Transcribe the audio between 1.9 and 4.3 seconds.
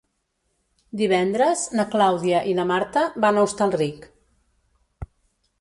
Clàudia i na Marta van a Hostalric.